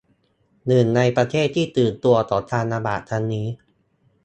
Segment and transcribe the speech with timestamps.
[0.67, 3.47] หนึ่งในประเทศที่ตื่นตัวต่อการระบาดครั้งนี้